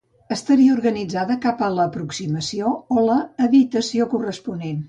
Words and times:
Estaria 0.35 0.71
organitzada 0.77 1.35
cap 1.43 1.61
a 1.67 1.69
l'aproximació 1.75 2.75
o 2.97 3.07
l'evitació 3.11 4.13
corresponent. 4.17 4.79